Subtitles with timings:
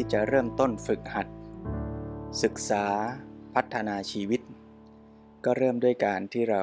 [0.00, 1.28] ที่จะเริ่มต้นฝึกหัด
[2.42, 2.84] ศึกษา
[3.54, 4.40] พัฒนาชีวิต
[5.44, 6.62] ก็เริ่มด้วยการที่เรา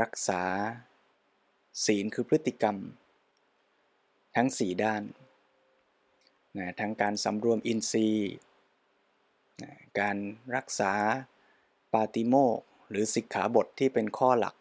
[0.00, 0.42] รักษา
[1.84, 2.76] ศีลคือพฤติกรรม
[4.36, 5.02] ทั้งสี่ด้าน
[6.58, 8.32] นะทั้งการสำรวมอินทรีย์
[9.62, 10.16] นะการ
[10.56, 10.92] รักษา
[11.92, 12.58] ปาติโมก
[12.90, 14.54] หรือสิกขาบทที่เป็นข้อหลัก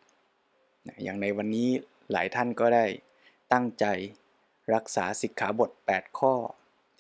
[0.88, 1.70] นะอย่างในวันนี้
[2.12, 2.86] หลายท่านก็ได้
[3.54, 3.86] ตั้งใจ
[4.74, 6.36] รักษาสิกขาบท 8 ข้อ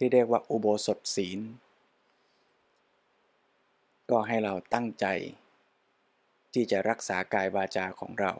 [0.03, 1.39] ที่เรียกว่าอุโบสถศีล
[4.11, 5.05] ก็ให้เราตั้งใจ
[6.53, 8.31] ที่จะรักษากายวาจาของเรา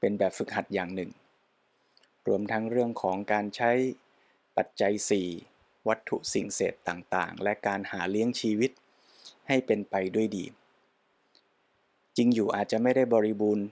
[0.00, 1.10] เป็นแบบฝึกหัดอย่างหนึ่ง
[2.26, 3.70] รวมทั้งเรื่องของการใช้
[4.56, 4.92] ปัจจัย
[5.40, 8.70] 4 วัตถุสิ่งเสพต่างๆ และการหาเลี้ยงชีวิต
[9.48, 10.44] ให้เป็นไปด้วยดี
[12.16, 13.66] จริงอยู่อาจจะไม่ได้บริบูรณ์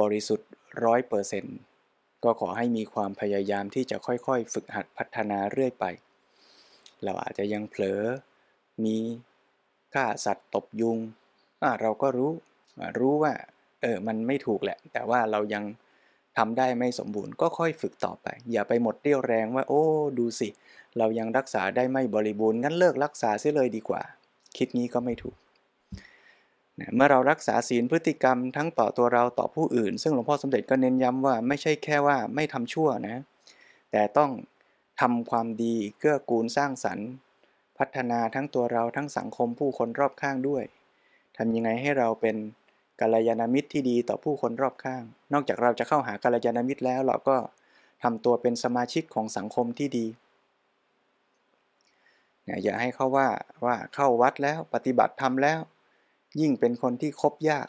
[0.00, 0.48] บริสุทธิ์
[0.84, 1.58] ร้อยเปอร์เซนต์
[2.24, 5.84] ก็ขอให้มีความพยายามที่จะค่อยๆ ฝึกหัดพัฒนาเรื่อยไป
[7.04, 8.02] เราอาจจะยังเผลอ
[8.84, 8.96] มี
[9.94, 10.98] ฆ่าสัตว์ตบยุง
[11.80, 12.32] เราก็รู้
[12.98, 13.32] รู้ว่า
[13.82, 15.64] เออ มันไม่ถูกแหละ แต่ว่าเรายัง
[16.36, 19.82] ทำได้ไม่สมบูรณ์ ก็ค่อยฝึกต่อไป อย่าไปหมดเรี่ยวแรงว่า โอ้
[20.18, 20.48] ดูสิ
[20.98, 24.02] เรายังรักษาได้ไม่บริบูรณ์ งั้นเลิกรักษาเสียเลยดีกว่า
[24.56, 25.36] คิดนี้ก็ไม่ถูก
[26.80, 33.16] นะเมื่อเรารักษาศีลพฤติกรรมทั้งต่อตัวเราต่อผู้อื่น ซึ่งหลวงพ่อสมเด็จก็เน้นย้ำว่าไม่ใช่แค่ว่าไม่ทำชั่วนะ
[33.90, 34.30] แต่ต้อง
[35.00, 37.08] ทำความดีเกื้อกูลสร้างสรรค์
[37.78, 40.64] พัฒนาทั้งตัวเราทั้งสังคมผู้คนรอบข้างด้วย
[41.36, 42.36] ทำยังไงให้เราเป็น
[43.00, 45.02] กัลยาณมิตรที่ดีต่อผู้คนรอบข้าง
[45.32, 47.36] นอกจากเราจะเข้าหากัลยาณมิตรแล้วเราก็
[48.02, 50.06] ทำตัวเป็นสมาชิกของสังคมที่ดี
[52.62, 53.28] อย่าให้เขาว่า
[53.64, 55.58] ว่าเข้าวัดแล้วปฏิบัติทำแล้ว
[56.40, 57.68] ยิ่งเป็นคนที่คบยาก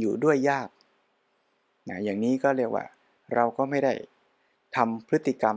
[0.00, 0.68] อยู่ด้วยยาก
[1.88, 2.84] นะอย่างนี้ก็เรียกว่า
[3.34, 3.92] เราก็ไม่ได้
[4.76, 5.56] ทำพฤติกรรม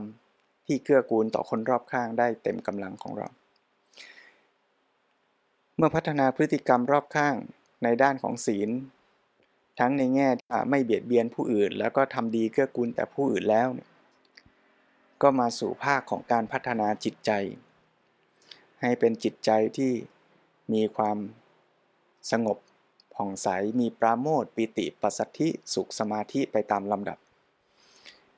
[0.65, 3.27] ที่เกื้อกูลต่อคนรอบข้างได้เต็มกำลังของเรา
[5.77, 7.35] เมื่อพัฒนาพฤติกรรมรอบข้าง
[7.83, 8.69] ในด้านของศีล
[9.79, 10.29] ทั้งในแง่
[10.69, 13.67] ไม่เบียดเบียนผู้อื่น แล้วก็ทำดีเกื้อกูลแต่ผู้อื่นแล้ว
[15.21, 17.31] ก็มาสู่ภาคของการพัฒนาจิตใจ
[18.81, 19.91] ให้เป็นจิตใจที่
[20.73, 21.17] มีความ
[22.31, 22.57] สงบ
[23.13, 23.47] ผ่องใส
[23.79, 27.17] มีปราโมทปิติปัสสัทธิสุขสมาธิไปตามลำดับ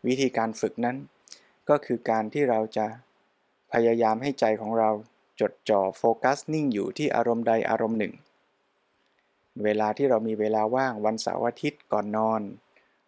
[0.08, 0.98] วิธีการฝึกนั้น
[1.70, 2.86] ก็คือการที่เราจะ
[3.74, 4.90] พยายามให้ใจของเรา
[5.40, 8.14] จดจ่อโฟกัสนิ่งอยู่ที่อารมณ์ใดอารมณ์หนึ่ง
[9.64, 12.42] เวลาที่เรามีเวลาว่างวันเสาร์อาทิตย์ก่อนนอน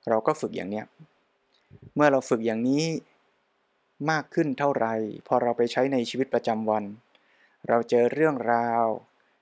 [0.10, 0.84] เราก็ฝึกอย่างนี้
[1.96, 2.86] เมื่อเราฝึกอย่างนี้
[4.12, 4.88] มากขึ้นเท่าไร
[5.28, 6.84] พอเราไปใช้ในชีวิตประจำวัน
[7.68, 8.86] เราเจอเรื่องราว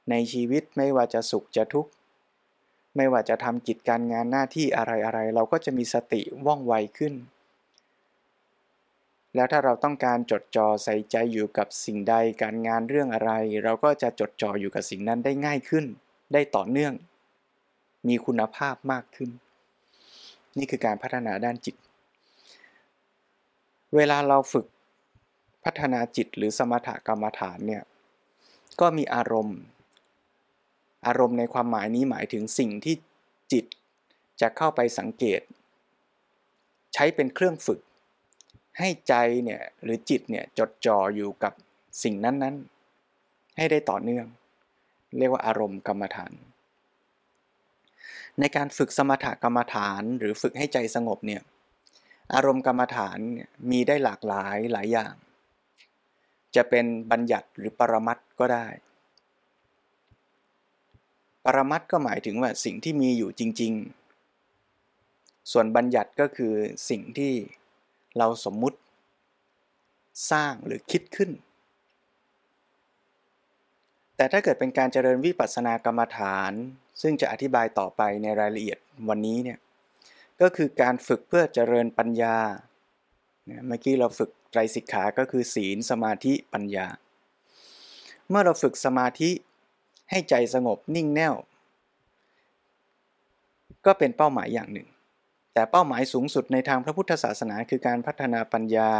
[0.09, 1.91] ในชีวิตไม่ว่าจะสุขจะทุกข์
[2.95, 4.83] ไม่ว่าจะทำกิจการงานหน้าที่อะ
[5.13, 7.13] ไรๆเราก็จะมีสติว่องไวขึ้น
[9.35, 13.31] แล้วถ้าเราต้องการจดจ่อใส่ใจอยู่กับสิ่งใดการงานเรื่องอะไร
[13.63, 15.85] เราก็จะจดจ่ออยู่กับสิ่งนั้นได้ง่ายขึ้น
[16.33, 16.93] ได้ต่อเนื่อง
[18.07, 19.29] มีคุณภาพมากขึ้น
[20.57, 21.75] นี่คือการพัฒนาด้านจิต
[23.95, 24.65] เวลาเราฝึก
[25.65, 27.83] พัฒนาจิตหรือสมถกรรมฐานเนี่ย
[28.79, 29.59] ก็มีอารมณ์
[31.07, 32.95] อารมณ์ในความหมายนี้หมายถึงสิ่งที่
[33.51, 33.65] จิต
[34.41, 35.41] จะเข้าไปสังเกต
[36.93, 37.79] ใช้เป็นเครื่องฝึก
[38.79, 41.53] ให้ใจเนี่ยหรือจิตเนี่ยจดจ่ออยู่กับ
[42.03, 44.25] สิ่งนั้นๆ ให้ได้ต่อเนื่อง
[45.17, 46.33] เรียกว่าอารมณ์กรรมฐาน
[48.39, 51.41] ในการฝึกสมถกรรมฐานหรือฝึกให้ใจสงบเนี่ย
[52.35, 53.19] อารมณ์กรรมฐาน
[53.71, 55.13] มีได้หลากหลายหลายอย่าง
[56.55, 58.67] จะเป็นบัญญัติหรือปรมัตก็ได้
[61.45, 63.73] ปรมัตก็หมายถึงว่าสิ่งที่มีอยู่จริง
[64.61, 66.53] ๆ ส่วนบัญญัติก็คือ
[66.89, 67.33] สิ่งที่
[68.17, 68.79] เราสมมุติ
[70.31, 71.31] สร้างหรือคิดขึ้น
[74.15, 76.51] แต่ถ้าเกิดเป็นการเจริญวิปัสสนากรรมฐาน
[77.01, 79.59] ซึ่งจะอธิบายต่อไปในรายละเอียดวันนี้เนี่ย
[80.41, 82.37] ก็คือการฝึกเพื่อเจริญปัญญา
[83.67, 86.87] เมื่อกี้เราฝึกไตรสิกขา ก็คือศีลสมาธิปัญญา
[88.29, 89.29] เมื่อเราฝึกสมาธิ
[90.09, 91.35] ให้ใจสงบนิ่งแน่ว
[93.85, 94.87] ก็เป็นเป้าหมายอย่างหนึ่ง
[95.53, 98.91] แต่เป้าหมายสูงสุดในทางพระพุทธศาสนาคือการพัฒนาปัญญา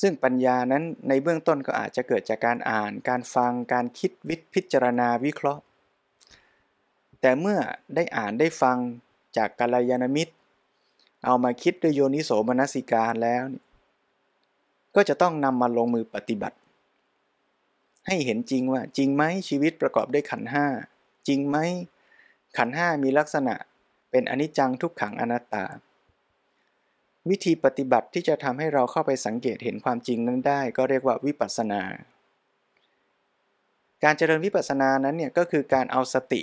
[0.00, 5.62] ซึ่งปัญญานั้นในเบื้องต้นก็อาจจะเกิดจากการอ่าน การฟัง การคิดวิพิจารณาวิเคราะห์
[7.20, 7.58] แต่เมื่อ
[7.94, 8.76] ได้อ่านได้ฟัง
[9.36, 10.32] จากกัลยาณมิตร
[11.24, 13.42] เอามาคิดด้วยโยนิโสมนสิการแล้ว
[14.94, 16.56] ก็จะต้องนำมาลงมือปฏิบัติ
[18.06, 20.66] ให้เห็นจริงว่า จริงไหมชีวิตประกอบด้วยขันห้า
[21.28, 21.56] จริงไหม
[22.58, 23.54] ขันห้ามีลักษณะ
[24.10, 25.64] เป็นอนิจจังทุกขังอนัตตา
[27.30, 31.82] วิธีปฏิบัติที่จะทำให้เราเข้าไปสังเกตเห็นความจริงนั้นได้ ก็เรียกว่าวิปัสสนา
[34.04, 36.42] การเจริญวิปัสสนานั้นเนี่ยก็คือการเอาสติ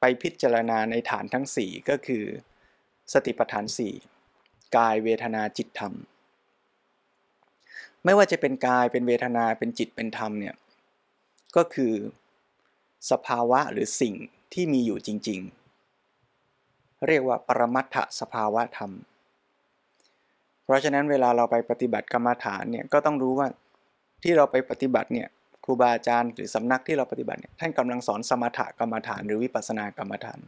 [0.00, 2.24] ไปพิจารณาในฐานทั้ง 4 ก็คือ
[3.12, 3.64] สติปัฏฐาน
[4.20, 5.92] 4 กายเวทนาจิตธรรม
[8.04, 10.54] ไม่ว่าจะเป็นกายเป็นเวทนาเป็นจิตเป็นธรรมเนี่ย
[11.56, 11.92] ก็คือ
[13.10, 14.14] สภาวะหรือสิ่ง
[14.52, 15.40] ที่มีอยู่จริง
[16.22, 18.92] ๆ เรียกว่าปรมัตถสภาวะธรรม
[20.64, 23.48] เพราะฉะนั้นเวลาเราไปปฏิบัติกรรมฐานเนี่ยก็ต้องรู้ว่า
[24.22, 25.28] ที่เราไปปฏิบัติเนี่ย
[25.64, 30.40] ครูบาอาจารย์หรือสำนักที่เราปฏิบัติเนี่ยท่านกำลังสอนสมถกรรมฐานหรือวิปัสสนากรรมฐาน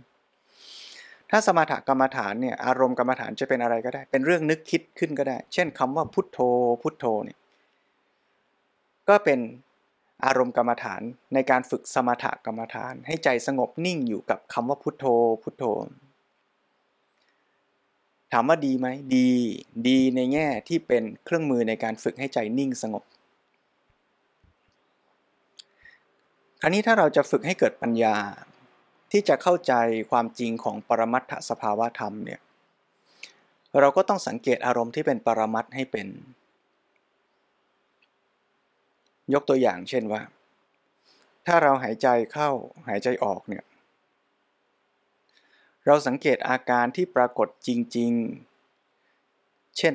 [1.31, 6.39] ถ้าสมถกรรมฐานเนี่ยอารมณ์กรรมฐานจะเป็นอะไรก็ได้ เป็นเรื่องนึกคิดขึ้นก็ได้ เช่นคำว่าพุทโธ
[6.83, 7.39] พุทโธเนี่ย
[9.09, 9.39] ก็เป็น
[10.25, 11.03] อารมณ์กรรมฐาน
[11.35, 15.05] ในการฝึกสมถกรรมฐาน ให้ใจสงบนิ่งอยู่กับคำว่าพุทโธ
[15.43, 15.65] พุทโธ
[18.33, 19.29] ถามว่าดีไหมดี
[19.89, 23.05] ดีในแง่ที่เป็นเครื่องมือในการฝึกให้ใจนิ่งสงบ
[26.61, 28.17] คราวนี้ถ้าเราจะฝึกให้เกิดปัญญา
[29.13, 29.73] ที่จะเข้าใจ
[30.11, 32.41] ความจริงของปรมัตถสภาวะธรรมเนี่ย
[33.81, 36.07] เราก็ต้องสังเกตอารมณ์ที่เป็นปรมัตให้เป็น
[39.35, 40.23] ยกตัวอย่างเช่นว่า
[41.47, 42.51] ถ้าเราหายใจเข้า
[42.89, 43.65] หายใจออกเนี่ย
[45.87, 48.13] เราสังเกตอาการที่ปรากฏจริง
[48.95, 49.95] ๆ เช่น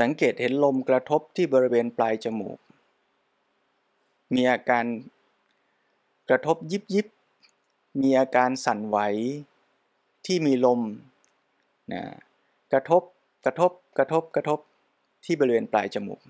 [0.00, 2.58] สังเกตเห็นลมกระทบที่บริเวณปลายจมูก
[4.34, 4.84] มีอาการ
[6.28, 7.06] กระทบยิบยิบ
[8.00, 8.98] มีอาการสั่นไหว
[10.26, 10.80] ที่มีลม
[11.92, 12.02] นะ
[12.72, 13.02] กระทบ
[13.44, 14.58] กระทบกระทบกระทบ
[15.24, 16.20] ที่บริเวณปลายจมูก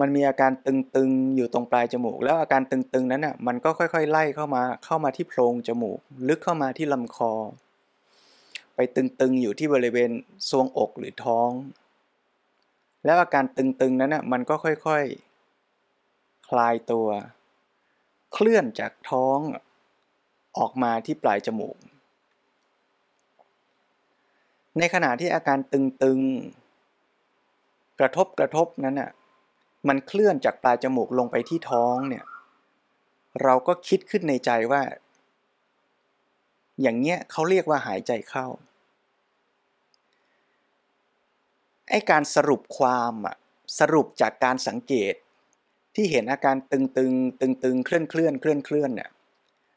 [0.00, 5.98] มันมีอาการตึงๆอยู่ตรงปลายจมูก แล้วอาการตึงๆนั้นน่ะมันก็ค่อยๆ ไล่เข้ามาเข้ามาที่โพรงจมูก
[6.28, 7.32] ลึกเข้ามาที่ลำคอ
[8.74, 10.10] ไปตึงๆอยู่ที่บริเวณ
[10.50, 11.50] ทรวงอกหรือท้อง
[13.04, 17.08] แล้วอาการตึงๆนั้นน่ะมันก็ค่อยๆ คลายตัว
[18.32, 19.38] เคลื่อนจากท้อง
[20.58, 21.76] ออกมาที่ปลายจมูก
[24.78, 29.10] ในขณะที่อาการตึงๆ กระทบกระทบนั้นน่ะ
[29.88, 32.24] มันเคลื่อนจากปลายจมูกลงไปที่ท้องเนี่ย
[33.42, 34.82] เราก็คิดขึ้นในใจว่า
[36.82, 38.46] อย่างเงี้ยเขาเรียกว่าหายใจเข้า
[41.90, 43.36] ไอการสรุปความอะ
[43.78, 45.14] สรุปจากการสังเกต
[45.94, 49.10] ที่เห็นอาการตึงตึงตึงตึงเคลื่อนเคลื่อนเคลื่อนเคลื่อนเนี่ย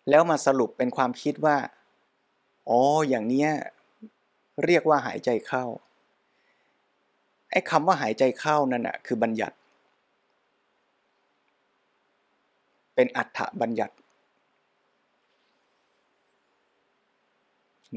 [0.09, 1.57] แล้วมาสรุปเป็นความคิดว่า
[2.69, 3.49] อ๋อ อย่างเนี้ย
[4.65, 5.65] เรียกว่าหายใจเข้า
[7.51, 9.55] ไอ้คำว่าหายใจเข้านั่นอะคือบัญญัติ
[12.97, 13.95] เป็นอัฏฐบัญญัติ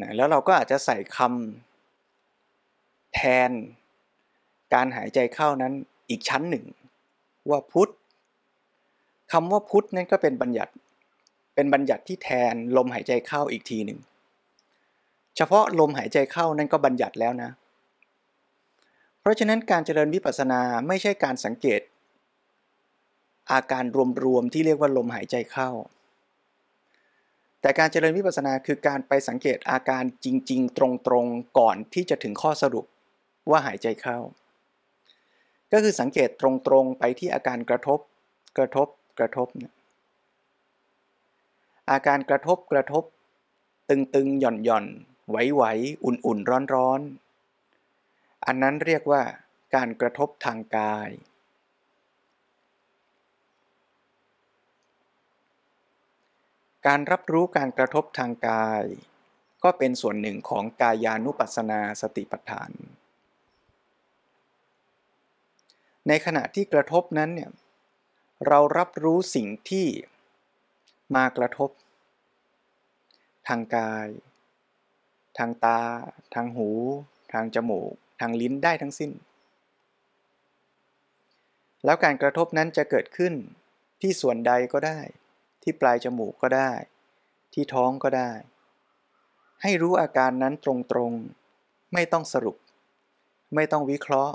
[0.01, 3.51] นะแล้วเราก็อาจจะใส่คำแทน
[4.75, 5.73] การหายใจเข้านั้น
[6.11, 6.65] อีกชั้นหนึ่ง
[7.51, 7.93] ว่าพุทธ
[9.33, 10.73] คำว่าพุทธนั่นก็เป็นบัญญัติ
[11.55, 13.99] เป็นบัญญัติที่แทนลมหายใจเข้าอีกทีหนึ่ง
[15.37, 17.51] เฉพาะลมหายใจเข้านั่นก็บัญญัติแล้วนะ
[19.21, 21.81] เพราะฉะนั้นการเจริญวิปัสสนาไม่ใช่การสังเกต
[23.53, 23.85] อาการ
[24.25, 25.71] รวมๆที่เรียกว่าลมหายใจเข้า
[27.61, 30.81] แต่การเจริญวิปัสสนาคือการไปสังเกตอาการจริง ๆ ต
[31.13, 32.85] รงๆก่อนที่จะถึงข้อสรุป
[33.51, 34.19] ว่าหายใจเข้า
[35.73, 36.49] ก็คือสังเกตตร
[36.83, 37.99] งๆไปที่อาการกระทบ
[38.59, 38.89] กระทบ
[39.19, 39.49] กระทบ
[41.91, 43.05] อาการกระทบกระทบ
[43.91, 44.87] ตึงๆหย่อนหย่อน
[45.31, 49.23] ไหวๆอุ่นๆร้อนๆอันนั้นเรียกว่า
[49.75, 51.09] การกระทบทางกาย
[56.87, 58.85] การรับรู้การกระทบทางกาย
[59.65, 62.71] ก็เป็นส่วนหนึ่งของกายานุปัสสนาสติปัฏฐาน
[66.09, 67.51] ในขณะที่กระทบนั้นเนี่ย
[68.47, 69.87] เรารับรู้สิ่งที่
[71.17, 71.71] มากระทบ
[73.49, 74.09] ทางกาย
[75.39, 75.81] ทางตา
[76.35, 76.69] ทางหู
[77.33, 79.11] ทางจมูก ทางลิ้นได้ทั้งสิ้น
[81.85, 83.35] แล้วการกระทบนั้นจะเกิดขึ้น
[84.01, 85.01] ที่ส่วนใดก็ได้
[85.63, 86.73] ที่ปลายจมูกก็ได้
[87.53, 88.31] ที่ท้องก็ได้
[89.63, 92.57] ให้รู้อาการนั้นตรงๆ ไม่ต้องสรุป
[93.55, 94.33] ไม่ต้องวิเคราะห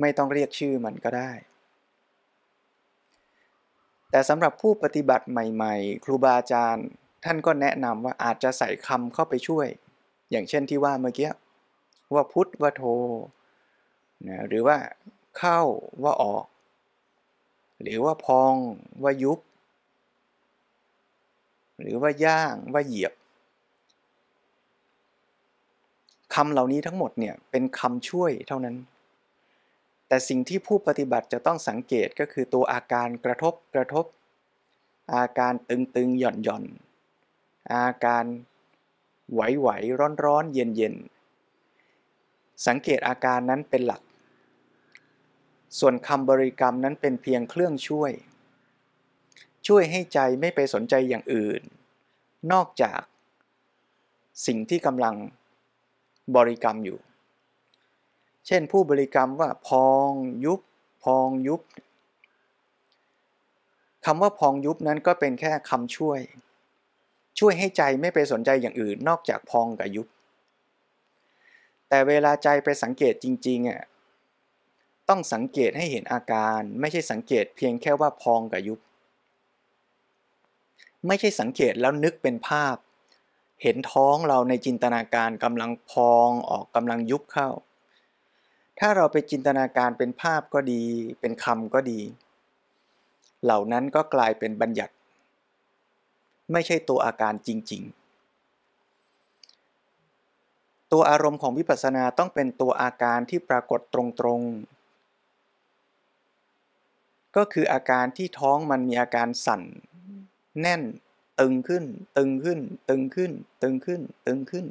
[0.00, 1.30] ไม่ต้องเรียกชื่อมันก็ได้
[4.10, 6.86] แต่สำหรับผู้ปฏิบัติใหม่ๆ ครูบาอาจารย์
[7.24, 9.68] ท่านก็แนะนำว่าอาจจะใส่คำเข้าไปช่วย
[10.30, 11.30] อย่างเช่นที่ว่าเมื่อกี้
[12.14, 12.84] ว่าพุทธว่าโท
[14.28, 14.76] นะหรือว่า
[15.38, 15.60] เข้า
[16.02, 16.46] ว่าออก
[17.82, 18.54] หรือว่าพอง
[19.02, 19.38] ว่ายุบ
[21.80, 23.12] หรือว่าย่างว่าเหยียบ
[26.34, 28.76] คำเหล่านี้ทั้งหมดเนี่ยเป็นคำช่วยเท่านั้น
[30.08, 34.04] แต่สิ่งที่ผู้ปฏิบัติจะต้องสังเกตก็คือตัวอาการกระทบกระทบ
[35.14, 36.64] อาการตึงตึงหย่อนหย่อน
[37.74, 38.24] อาการ
[39.32, 39.68] ไหวไหว
[39.98, 40.94] ร้อนร้อนเย็นเย็น
[42.66, 44.02] สังเกตอาการนั้นเป็นหลัก
[45.78, 48.12] ส่วนคำบริกรรมนั้นเป็นเพียงเครื่องช่วย
[49.72, 51.62] ช่วยให้ใจไม่ไปสนใจอย่างอื่น
[52.52, 53.00] นอกจาก
[54.46, 55.14] สิ่งที่กำลัง
[56.36, 56.98] บริกรรมอยู่
[58.46, 60.10] เช่นผู้บริกรรมว่าพอง
[60.44, 60.60] ยุบ
[61.04, 61.60] พองยุบ
[64.06, 66.20] คำว่าพองยุบนั้นก็เป็นแค่คำช่วย
[67.38, 70.06] ช่วยให้ใจไม่ไปสนใจอย่างอื่น นอกจากพองกับยุบ
[71.88, 73.82] แต่เวลาใจไปสังเกตจริงๆอะ
[75.08, 78.80] ต้องสังเกตให้เห็นอาการไม่ใช่สังเกตเพียงแค่ว่าพองกับยุบ
[81.06, 82.76] ไม่ใช่สังเกตแล้วนึกเป็นภาพ
[83.62, 87.48] เห็นท้องเราในจินตนาการกำลังพองออกกำลังยุบเข้า
[88.78, 90.82] ถ้าเราไปจินตนาการเป็นภาพก็ดี
[91.20, 92.00] เป็นคำก็ดี
[93.44, 94.94] เหล่านั้นก็กลายเป็นบัญญัติ
[96.52, 98.00] ไม่ใช่ตัวอาการจริง ๆ
[100.92, 104.00] ตัวอารมณ์ของวิปัสสนาต้องเป็นตัวอาการที่ปรากฏตร
[104.38, 109.62] งๆ ก็คืออาการที่ท้องมันมีอาการสั่น
[110.60, 110.82] แน่น
[111.40, 111.84] ตึงขึ้น
[112.16, 114.66] ตึงขึ้น ตึงขึ้น ตึงขึ้น ตึงขึ้น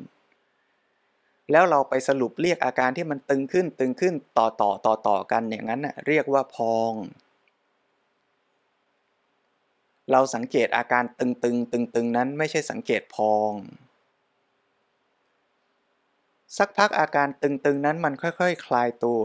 [1.52, 6.94] แล้วเราไปสรุปเรียกอาการที่มันตึงขึ้น ตึงขึ้นต่อต่อต่อต่อกันอย่างนั้นน่ะเรียกว่าพอง
[10.12, 13.52] เราสังเกตอาการตึงตึงตึงตึงนั้นไม่ใช่สังเกตพอง
[16.58, 19.24] สักพักอาการตึงตึงนั้นมันค่อยๆคคลายตัว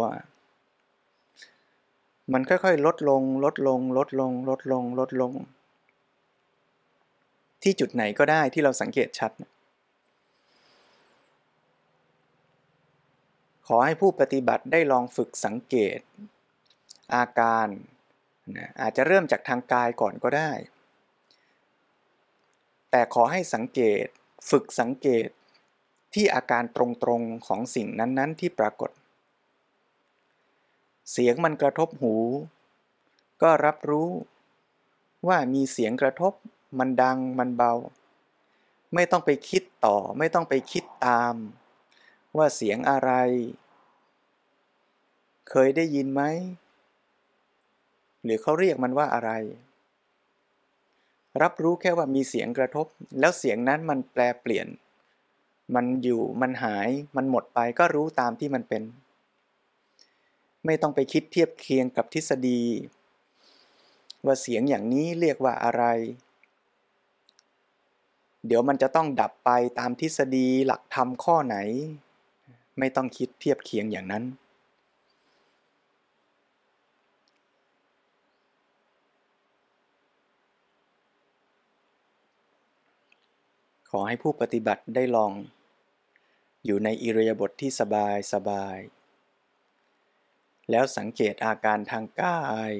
[2.33, 5.33] มันค่อยๆ ลดลง ลดลง ลดลง ลดลง ลดลง
[7.65, 9.33] ที่จุดไหนก็ได้ที่เราสังเกตชัด
[13.67, 15.99] ขอให้ผู้ปฏิบัติได้ลองฝึกสังเกต
[17.15, 17.69] อาการ
[18.57, 20.51] นะอาจจะเริ่มจากทางกายก่อนก็ได้
[22.91, 24.05] แต่ขอให้สังเกต
[24.51, 25.29] ฝึกสังเกต
[26.15, 26.79] ที่อาการต
[27.09, 28.91] รงๆของสิ่งนั้นๆ ที่ปรากฏ
[31.13, 32.17] เสียงมันกระทบหู
[33.43, 34.11] ก็รับรู้
[35.29, 36.33] ว่ามีเสียงกระทบ
[36.79, 37.73] มันดังมันเบา
[38.95, 41.35] ไม่ต้องไปคิดต่อ ไม่ต้องไปคิดตาม
[42.37, 43.11] ว่าเสียงอะไร
[45.51, 46.23] เคยได้ยินไหม
[48.25, 49.31] หรือเขาเรียกมันว่าอะไร
[51.43, 52.87] รับรู้แค่ว่ามีเสียงกระทบ
[53.21, 54.67] แล้วเสียงนั้นมันแปลเปลี่ยน
[55.75, 58.83] มันอยู่มันหายมันหมดไปก็รู้ตามที่มันเป็น
[60.65, 62.63] ไม่ต้องไปคิดเทียบเคียงกับทฤษฎี
[64.27, 65.85] ว่าเสียงอย่างนี้เรียกว่าอะไร
[68.47, 71.57] เดี๋ยวมันจะต้องดับไปตามทฤษฎีหลักธรรมข้อไหน
[72.79, 74.25] ไม่ต้องคิดเทียบเคียงอย่างนั้น
[83.91, 85.33] ขอให้ผู้ปฏิบัติได้ลอง
[86.65, 88.79] อยู่ในอิริยาบถทที่สบายสบาย
[90.71, 92.73] แล้วสังเกตอาการทางกาย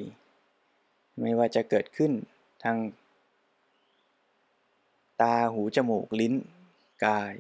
[1.21, 2.13] ไม่ว่าจะเกิดขึ้น
[2.63, 2.77] ทาง
[5.23, 6.35] ตาหูจมูกลิ้น
[7.05, 7.35] กาย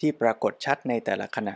[0.00, 1.54] ที่ปรากฏชัดในแต่ละขณะ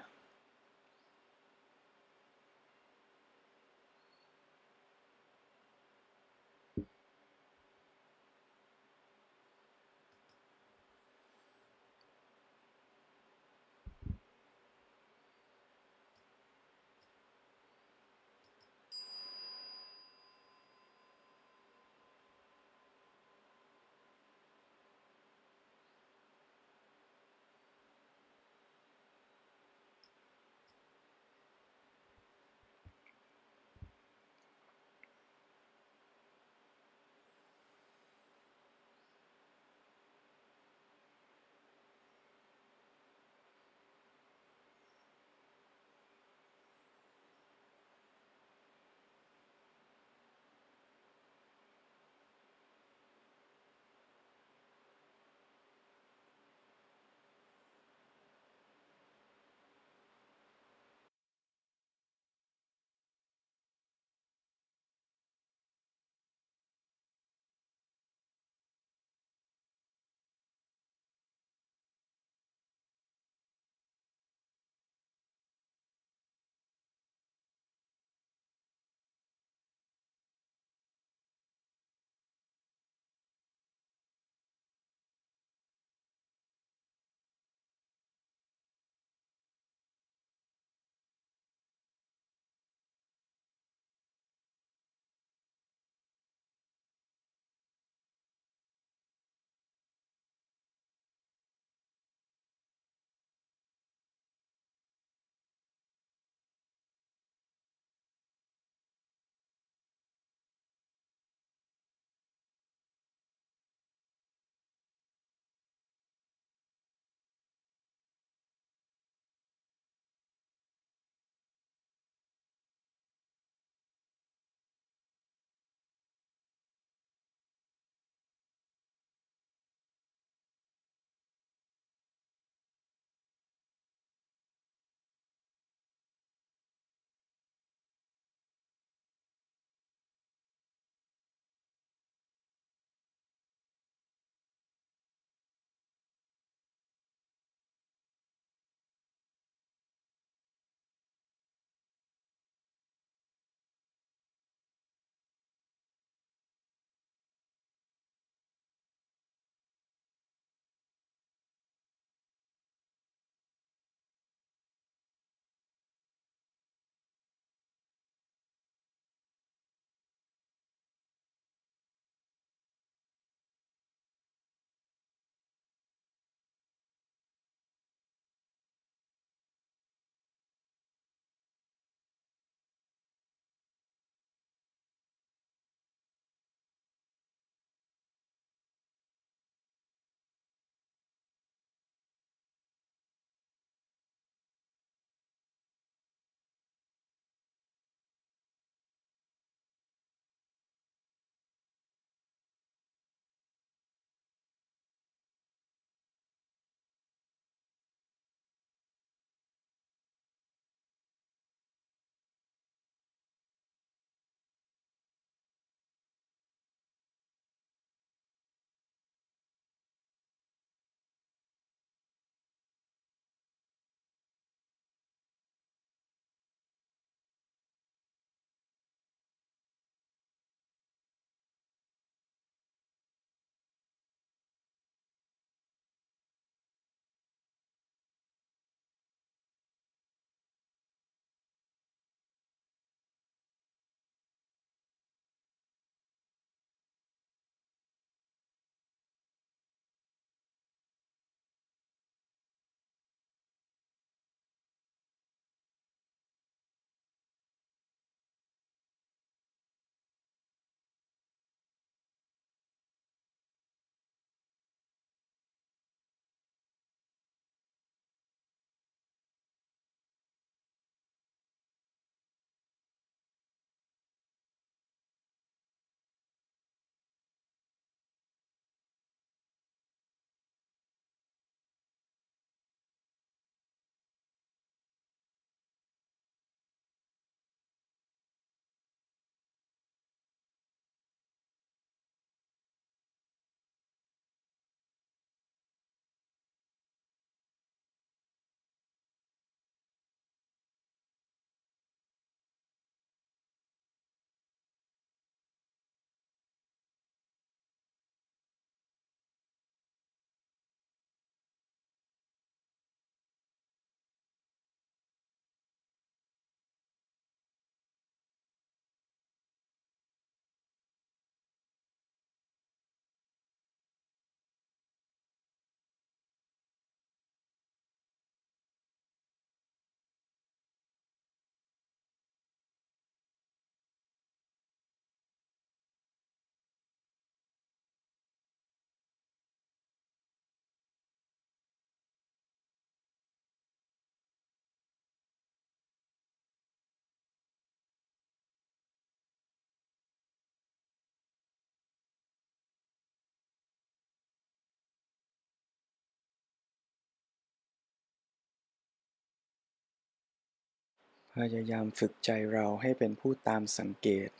[361.42, 364.30] พยายามฝึกใจเราให้เป็นผู้ตามสังเกต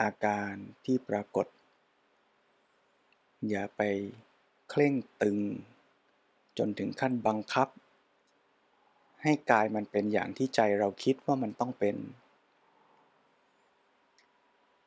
[0.00, 0.52] อาการ
[0.84, 1.46] ที่ปรากฏ
[3.48, 3.82] อย่าไป
[4.70, 5.38] เคร่งตึง
[6.58, 7.68] จนถึงขั้นบังคับ
[9.22, 11.96] ให้กายมันเป็นอย่างที่ใจเราคิดว่ามันต้องเป็น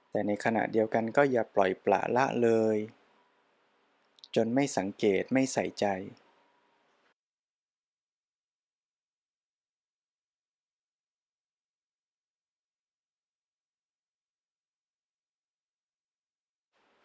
[0.10, 2.78] แต่ในขณะเดียวกันก็อย่าปล่อยปละละเลย
[4.36, 5.86] จนไม่สังเกตไม่ใส่ใจ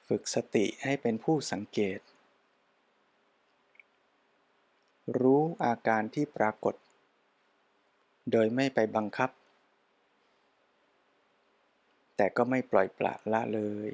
[0.08, 2.00] ฝึกสติให้เป็นผู้สังเกต
[5.20, 6.74] รู้อาการที่ปรากฏ
[8.32, 9.30] โดยไม่ไปบังคับ
[12.16, 13.90] แต่ก็ไม่ปล่อยปละละเลย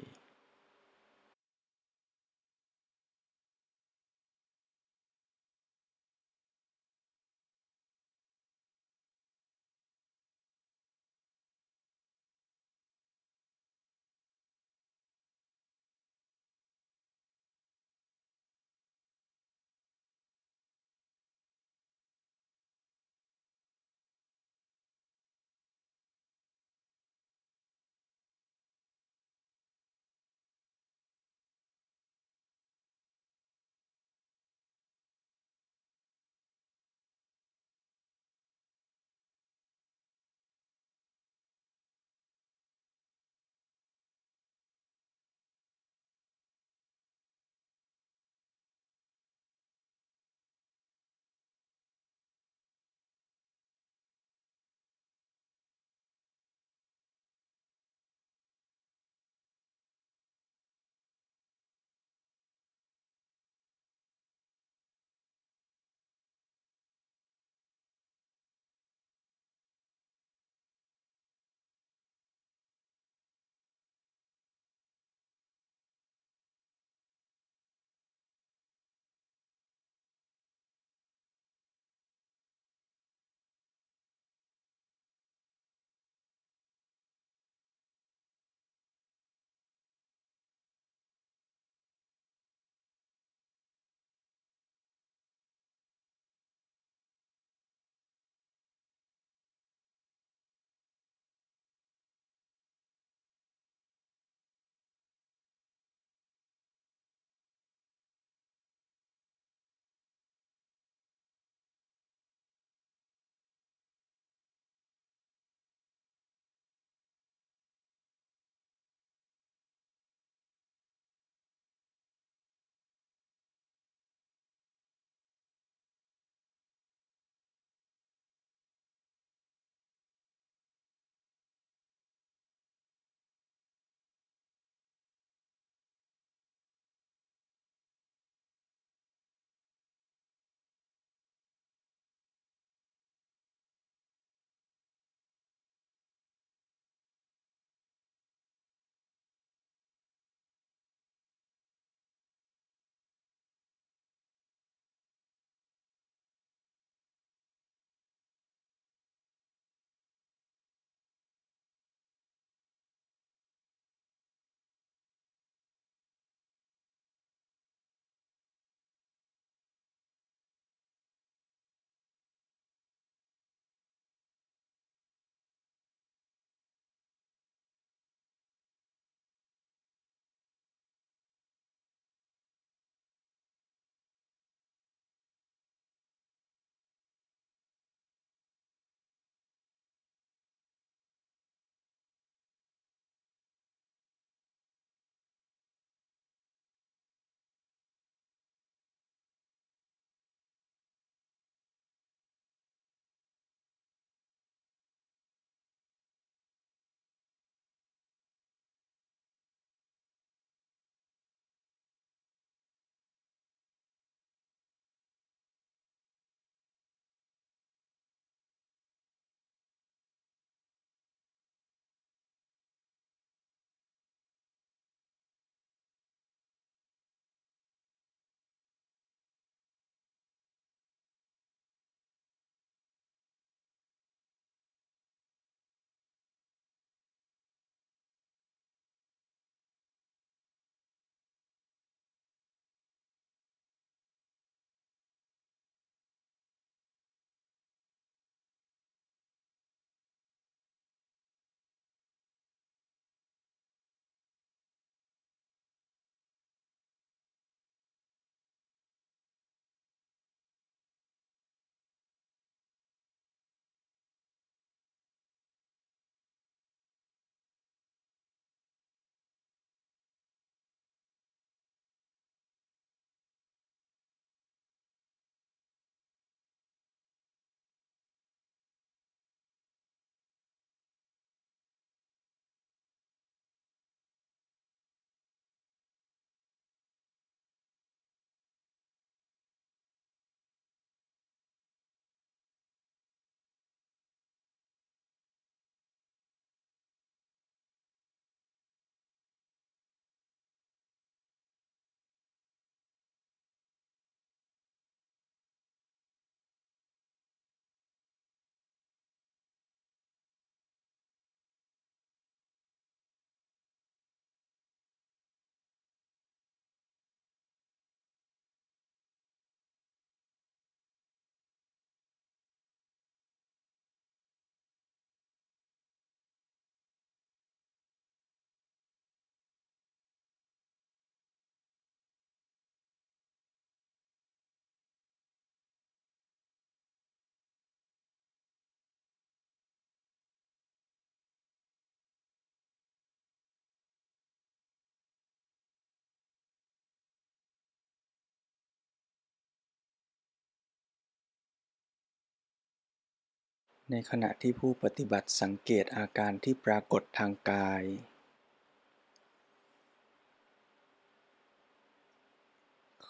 [353.91, 357.83] ในขณะที่ผู้ปฏิบัติสังเกตอาการที่ปรากฏทางกาย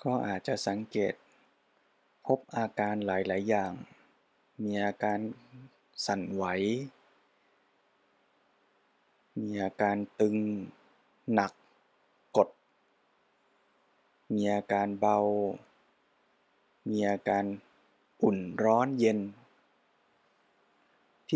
[0.04, 1.14] ก็อาจจะสังเกต
[2.26, 3.74] พบอาการหลาย ๆ อย่าง
[4.64, 5.20] มีอาการ
[6.06, 6.46] สั่นไหว
[9.40, 10.36] มีอาการตึง
[11.34, 11.54] หนัก
[12.38, 12.50] กด
[14.34, 15.18] มีอาการเบา
[16.90, 17.46] มีอาการ
[18.24, 19.20] อุ่นร้อนเย็น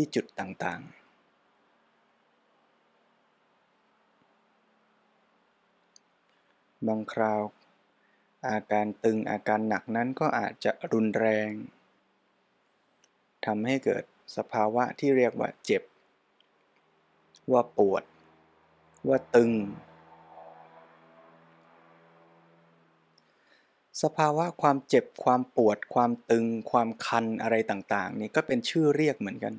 [0.04, 0.98] ี่จุดต่างๆ
[6.86, 7.42] บางคราว
[8.48, 11.50] อาการตึงอาการหนักนั้นก็อาจจะรุนแรง
[13.46, 14.04] ทำให้เกิด
[14.36, 15.82] สภาวะที่เรียกว่าเจ็บ
[17.52, 18.02] ว่าปวด
[19.08, 19.50] ว่าตึง
[24.02, 29.54] สภาวะความเจ็บความปวด ความตึง ความคันอะไรต่าง ๆ นี่ก็เป็นชื่อเรียกเหมือนกัน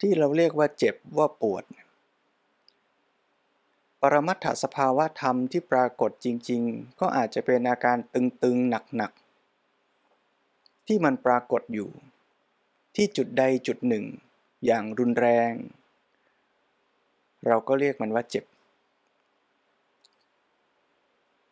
[0.00, 1.64] ที่เราเรียกว่าเจ็บว่าปวด
[4.00, 11.90] ปรมัตถสภาวะธรรมที่ปรากฏจริง ๆ ก็อาจจะเป็นอาการตึงๆหนักๆ ที่มันปรากฏอยู่
[12.96, 14.04] ที่จุดใดจุดหนึ่ง
[14.66, 15.52] อย่างรุนแรง
[17.46, 18.44] เราก็เรียกมันว่าเจ็บ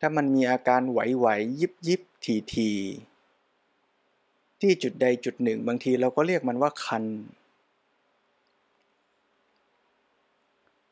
[0.01, 2.71] ถ้ามันมีอาการไหวๆ ยิบยิบทีที
[4.61, 7.05] ที่จุดใดจุดหนึ่ง บางทีเราก็เรียกมันว่าคัน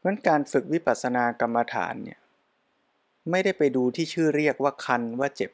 [0.03, 2.21] เพราะการฝึกวิปัสสนากรรมฐานเนี่ย
[3.31, 5.51] ไม่ได้ไปดูที่ชื่อเรียกว่าคันว่าเจ็บ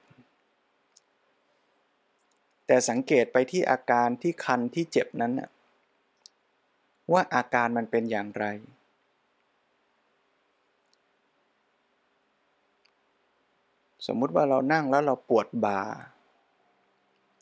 [2.66, 5.32] แต่สังเกตไปที่อาการที่คันที่เจ็บนั้น
[7.12, 8.44] ว่าอาการมันเป็นอย่างไร
[14.06, 15.82] สมมุติว่าเรานั่งแล้วเราปวดบ่า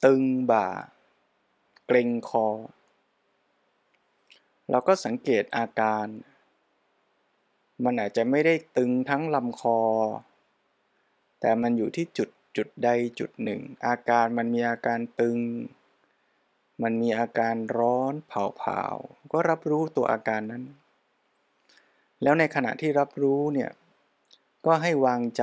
[0.05, 0.67] ตึงบ่า
[1.87, 2.47] เกร็งคอ
[4.71, 6.07] เราก็สังเกตอาการ
[7.85, 9.79] มันอาจจะไม่ได้ตึงทั้งลำคอ
[11.41, 15.39] แต่มันอยู่ที่จุดจุดใดจุดหนึ่ง อาการมันมีอาการตึง
[16.83, 20.65] มันมีอาการร้อนเผาๆก็รับรู้ตัวอาการนั้น
[22.23, 23.71] แล้วในขณะที่รับรู้เนี่ย
[24.67, 25.43] ก็ให้วางใจ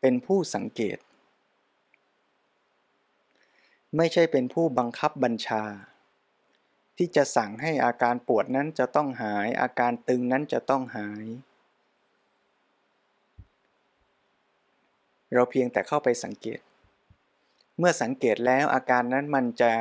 [0.00, 0.98] เป็นผู้สังเกต
[3.96, 5.64] ไม่ใช่เป็นผู้บังคับบัญชา
[6.96, 11.24] ที่จะสั่งให้อาการปวดนั้นจะต้องหาย อาการตึงนั้นจะต้องหาย
[15.32, 16.60] เราเพียงแต่เข้าไปสังเกต
[17.78, 19.72] เมื่อสังเกตแล้วอาการนั้นมันจะ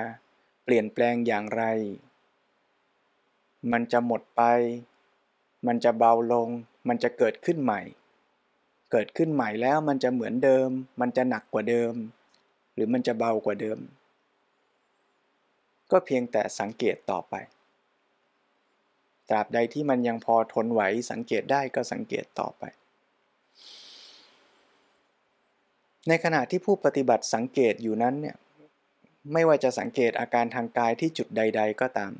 [0.63, 1.63] เปลี่ยนแปลงอย่างไร
[3.71, 4.41] มันจะหมดไป
[5.67, 6.49] มันจะเบาลง
[6.87, 7.81] มันจะเกิดขึ้นใหม่
[8.91, 10.69] เกิดขึ้นใหม่แล้วมันจะเหมือนเดิม
[11.01, 11.93] มันจะหนักกว่าเดิม
[12.73, 13.79] หรือมันจะเบากว่าเดิม
[15.91, 17.35] ก็เพียงแต่สังเกตต่อไป
[19.29, 22.63] ตราบใดที่มันยังพอทนไหวสังเกตได้ก็สังเกตต่อไป
[26.07, 28.37] ในขณะที่ผู้ปฏิบัติสังเกตอยู่นั้นเนี่ย
[29.33, 32.13] ไม่ว่าจะสังเกตอาการทางกายที่จุดใด ๆ ก็ตาม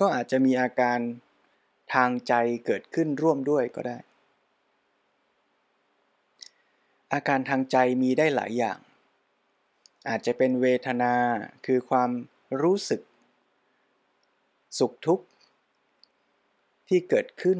[0.00, 0.98] ก็อาจจะมีอาการ
[1.94, 2.34] ทางใจ
[2.66, 3.98] เกิดขึ้นร่วมด้วยก็ได้
[7.12, 8.78] อาการทางใจมีได้หลายอย่าง
[10.08, 11.14] อาจจะเป็นเวทนา
[11.66, 12.10] คือความ
[12.62, 13.00] รู้สึก
[14.78, 15.26] สุขทุกข์
[16.88, 17.58] ที่เกิดขึ้น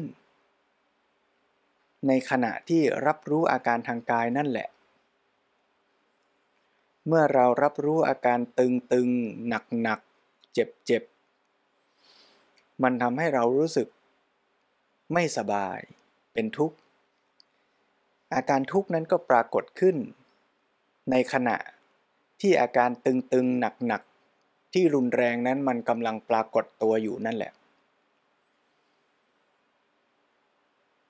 [2.07, 4.67] ในขณะที่รับรู้อาการทางกายนั่นแหละ
[7.07, 13.87] เมื่อเรารับรู้อาการตึงๆ หนักๆ เจ็บๆ มันทำให้เรารู้สึก
[15.13, 15.79] ไม่สบาย
[16.33, 16.77] เป็นทุกข์
[18.35, 19.95] อาการทุกข์นั้นก็ปรากฏขึ้น
[21.11, 21.55] ในขณะ
[22.41, 27.51] ที่อาการตึงๆหนักๆ ที่รุนแรงนั้นมันกำลังปรากฏตัวอยู่นั่นแหละ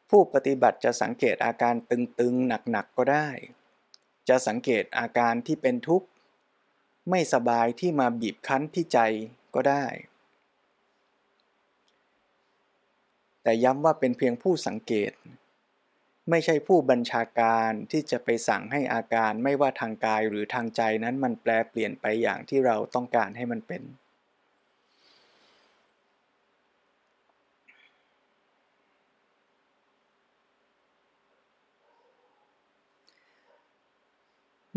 [0.10, 3.28] ผู้ปฏิบัติจะสังเกตอาการตึงๆหนักๆก็ได้
[4.30, 6.08] จะสังเกตอาการที่เป็นทุกข์
[7.10, 9.00] ไม่สบายที่มาบีบคั้นที่ใจ
[9.56, 9.86] ก็ได้
[13.44, 15.12] แต่ย้ำว่าเป็นเพียงผู้สังเกต
[16.30, 23.82] ไม่ใช่ผู้บัญชาการที่จะไปสั่งให้อาการไม่ว่าทางกายหรือทางใจนั้นมันแปลเปลี่ยนไปอย่างที่เราต้องการให้มันเป็น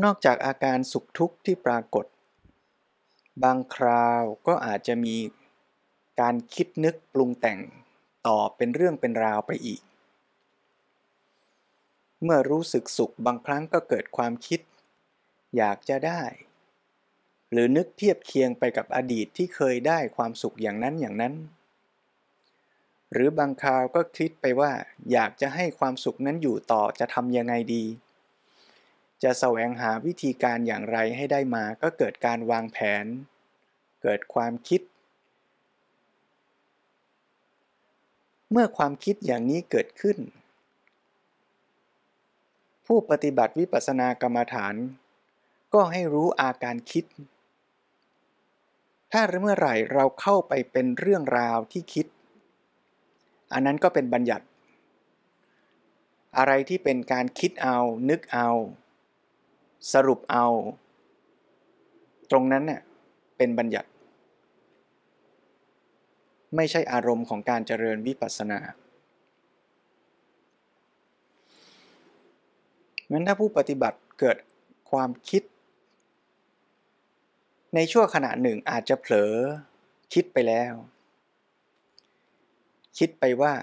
[0.05, 2.07] นอกจากอาการสุขทุกข์ที่ปรากฏ
[3.43, 5.17] บางคราวก็อาจจะมี
[6.21, 7.61] การคิดนึกปรุงแต่ง
[8.27, 9.81] ต่อเป็นเรื่องเป็นราวไปอีก
[12.23, 14.61] เมื่อรู้สึกสุขบางครั้งก็เกิดความคิด
[15.57, 16.23] อยากจะได้
[17.53, 21.35] หรือนึกเทียบเคียงไปกับอดีตที่เคยได้ความสุขอย่างนั้นอย่างนั้น
[23.13, 24.73] หรือบางคราวก็คิดไปว่า
[25.13, 27.85] อยากจะให้ความสุขนั้นอยู่ต่อจะทำยังไงดี
[29.23, 33.07] จะแสวงหาวิธีการอย่างไรให้ได้มาก็เกิดการวางแผน
[34.03, 34.81] เกิดความคิด
[38.51, 40.19] เมื่อความคิดอย่างนี้เกิดขึ้น
[42.93, 44.75] ผู้ปฏิบัติวิปัสสนากรรมฐาน
[45.75, 47.05] ก็ให้รู้อาการคิด
[49.13, 52.07] ถ้าเมื่อไหร่เราเข้าไปเป็นเรื่องราวที่คิด
[53.53, 54.47] อันนั้นก็เป็นบัญญัติ
[56.39, 57.79] อะไรที่เป็นการคิดเอา
[58.11, 58.49] นึกเอา
[59.93, 60.47] สรุปเอา
[62.31, 62.81] ตรงนั้นเน่ย
[63.37, 63.89] เป็นบัญญัติ
[66.57, 68.61] ไม่ใช่อารมณ์ของการเจริญวิปัสสนา
[73.11, 74.39] งั้นถ้าผู้ปฏิบัติเกิด
[74.91, 75.43] ความคิด
[77.75, 79.35] ในช่วงขณะหนึ่งอาจจะเผลอ
[80.15, 80.73] คิดไปแล้ว
[82.99, 83.55] คิดไปว่า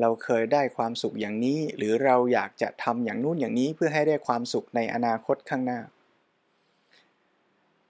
[0.00, 5.80] เราเคยได้ความสุขอย่างนี้ หรือเราอยากจะทำอย่างนู้นอย่างนี้เพื่อให้ได้ความสุขในอนาคตข้างหน้า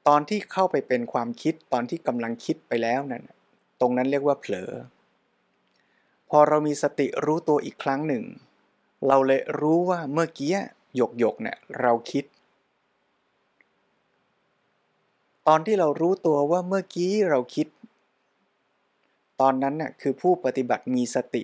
[0.08, 3.22] ตอนที่เข้าไปเป็นความคิดตอนที่กำลังคิดไปแล้วนั่น
[3.80, 4.70] ตรงนั้นเรียกว่าเผลอ
[6.30, 8.24] พอเรามีสติรู้ตัวอีกครั้งหนึ่ง
[9.06, 10.54] เราเลยรู้ว่าเมื่อกี้
[10.96, 12.24] หยกหยกเนี่ยเราคิด
[15.46, 17.66] ตอนที่เรารู้ตัวว่าเมื่อกี้เราคิด
[19.40, 21.42] ตอนนั้นน่ะคือผู้ปฏิบัติมีสติ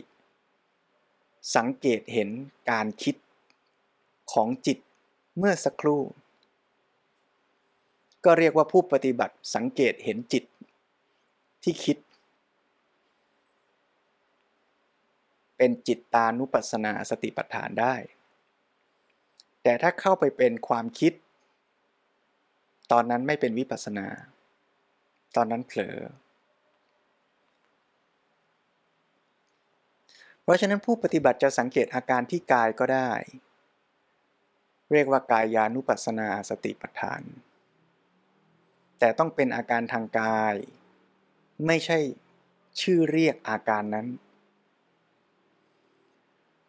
[1.56, 2.28] สังเกตเห็น
[2.70, 3.16] การคิด
[4.32, 4.78] ของจิต
[5.38, 6.00] เมื่อสักครู่
[8.24, 10.44] ก็เรียกว่าผู้ปฏิบัติสังเกตเห็นจิต
[11.62, 11.96] ที่คิด
[15.56, 17.94] เป็นจิตตานุปัสสนาสติปัฏฐานได้
[19.62, 21.12] แต่ถ้าเข้าไปเป็นความคิด
[22.92, 24.06] ตอนนั้นไม่เป็นวิปัสนา
[25.36, 25.98] ตอนนั้นเผลอ
[30.42, 33.10] เพราะฉะนั้นผู้ปฏิบัติจะสังเกตอาการที่กายก็ได้
[34.92, 37.22] เรียกว่ากายานุปัสสนาสติปัฏฐาน
[38.98, 40.54] แต่ต้องเป็นอาการทางกาย
[41.66, 41.98] ไม่ใช่
[42.80, 44.06] ชื่อเรียกอาการนั้น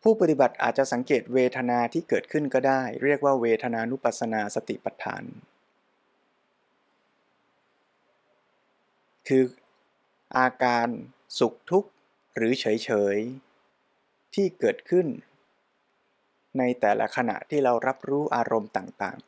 [0.02, 5.24] ผู้ปฏิบัติอาจจะสังเกตเวทนาที่เกิดขึ้นก็ได้ เรียกว่าเวทนานุปัสนาสติปัฏฐาน
[9.28, 9.44] คือ
[10.38, 10.88] อาการ
[11.40, 11.90] สุขทุกข์
[12.36, 12.66] หรือเฉ
[13.16, 15.08] ยๆที่เกิดขึ้น
[16.58, 19.28] ในแต่ละขณะที่เรารับรู้อารมณ์ต่างๆ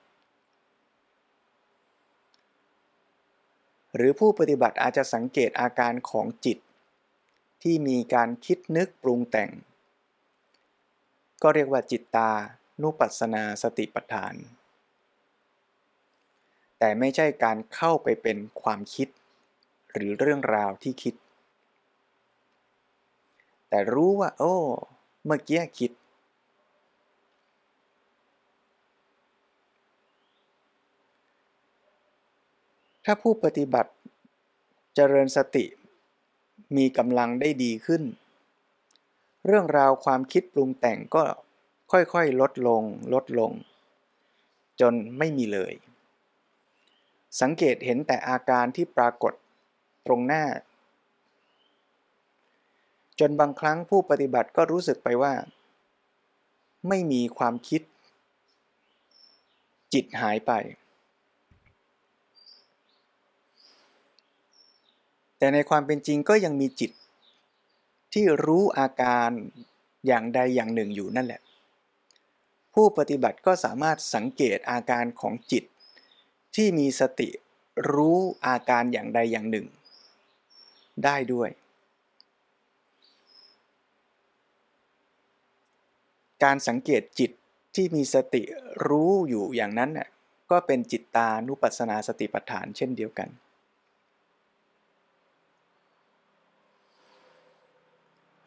[3.96, 6.58] หรือผู้ปฏิบัติอาจจะสังเกตอาการของจิต
[7.64, 9.52] ที่มีการคิดนึกปรุงแต่ง
[11.42, 12.30] ก็เรียกว่าจิตตา
[12.82, 14.36] นุปัสสนาสติปัฏฐาน
[16.80, 19.08] แต่ไม่ใช่การเข้าไปเป็นความคิด
[19.94, 21.16] หรือเรื่องราวที่คิด
[23.70, 24.56] แต่รู้ว่า โอ้
[25.26, 25.92] เมื่อกี้คิด
[33.06, 33.92] ถ้าผู้ปฏิบัติ
[34.96, 35.66] เจริญสติ
[36.78, 38.04] มีกำลังได้ดีขึ้น
[39.46, 41.24] เรื่องราวความคิดปรุงแต่งก็
[41.92, 42.84] ค่อยๆ ลดลง
[43.14, 43.52] ลดลง
[44.82, 45.74] จนไม่มีเลย
[47.42, 49.34] สังเกตเห็นแต่อาการที่ปรากฏ
[50.06, 50.44] ตรงหน้า
[53.20, 55.34] จนบางครั้งผู้ปฏิบัติก็รู้สึกไปว่า
[56.88, 57.82] ไม่มีความคิด
[59.94, 60.52] จิตหายไป
[65.38, 66.92] แต่ในความเป็นจริงก็ยังมีจิต
[68.14, 69.30] ที่รู้อาการ
[70.08, 71.42] อย่างใดอย่างหนึ่งอยู่นั่นแหละ
[72.74, 75.64] ผู้ปฏิบัติก็สามารถสังเกตอาการของจิต
[76.56, 77.30] ที่มีสติ
[77.94, 79.68] รู้อาการอย่างใดอย่างหนึ่ง
[81.04, 81.50] ได้ด้วย
[86.44, 87.32] การสังเกตจิต
[87.76, 88.44] ที่มีสติ
[88.88, 90.08] รู้อยู่อย่างนั้นน่ะ
[90.52, 93.30] ก็เป็นจิตตานุปัสสนาสติปัฏฐานเช่นเดียวกัน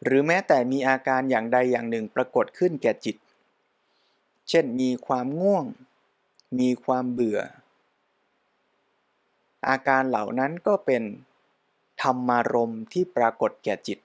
[0.03, 3.15] หรือแม้แต่มีอาการอย่างใดอย่างหนึ่งปรากฏขึ้นแก่จิต
[4.49, 5.65] เช่นมีความง่วง
[6.59, 7.39] มีความเบื่อ
[9.69, 11.03] อาการเหล่านั้นก็เป็น
[12.01, 13.99] ธรรมารมที่ปรากฏแก่จิต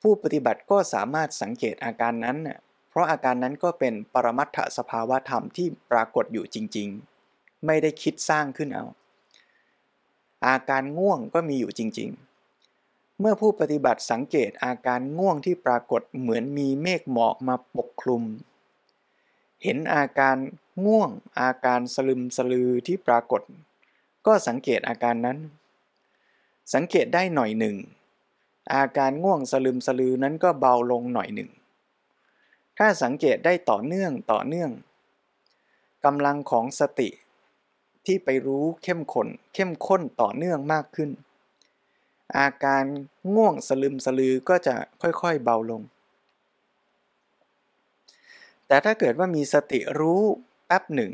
[0.00, 2.38] ผู้ปฏิบัติก็สามารถสังเกตอาการนั้น
[2.88, 6.88] เพราะอาการนั้นก็เป็นปรมัตถสภาวะธรรมที่ปรากฏอยู่จริง
[7.26, 8.84] ๆ ไม่ได้คิดสร้างขึ้นเอา
[10.46, 12.29] อาการง่วงก็มีอยู่จริง ๆ
[13.22, 18.22] เมื่อผู้ปฏิบัติสังเกตอาการง่วงที่ปรากฏเหมือนมีเมฆหมอกมาปกคลุม
[19.62, 20.36] เห็นอาการ
[20.86, 21.10] ง่วง
[21.40, 23.42] อาการสลึมสลือที่ปรากฏ
[24.26, 25.38] ก็สังเกตอาการนั้น
[26.74, 27.76] สังเกตได้หน่อยหนึ่ง
[28.74, 31.50] อาการง่วงสลึมสลือนั้นก็เบาลงหน่อยหนึ่ง
[32.78, 34.70] ถ้าสังเกตได้ต่อเนื่องต่อเนื่อง
[36.04, 37.08] กำลังของสติ
[38.06, 41.10] ที่ไปรู้เข้มข้นเข้มข้นต่อเนื่องมากขึ้น
[42.38, 42.84] อาการ
[43.34, 45.82] ง่วงสลึมสลือก็จะค่อยๆเบาลง
[48.66, 50.22] แต่ถ้าเกิดว่ามีสติรู้
[50.66, 51.12] แป๊บหนึ่ง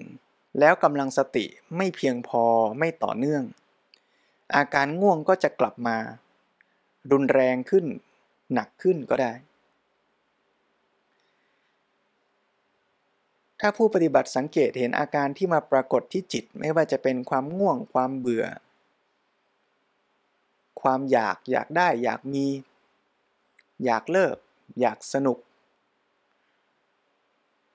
[0.61, 1.45] แล้วกำลังสติ
[1.77, 2.45] ไม่เพียงพอ
[2.79, 3.43] ไม่ต่อเนื่อง
[4.57, 5.97] อาการง่วงก็จะกลับมา
[7.13, 7.85] รุนแรงขึ้น
[8.53, 9.33] หนักขึ้นก็ได้
[13.61, 18.45] ถ้าผู้ปฏิบัติสังเกตเห็นอาการที่มาปรากฏที่จิตไม่ว่าจะเป็นความง่วงความเบื่อ
[20.83, 22.47] ความอยากอยากได้อยากมี
[23.85, 24.37] อยากเลิก
[24.81, 25.39] อยากสนุก